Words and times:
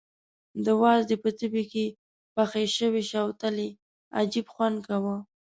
د 0.65 0.67
وازدې 0.81 1.15
په 1.23 1.29
تبي 1.39 1.63
کې 1.71 1.85
پخې 2.35 2.61
شوې 2.77 3.01
شوتلې 3.11 3.69
عجب 4.19 4.45
خوند 4.53 4.77
کاوه. 4.87 5.15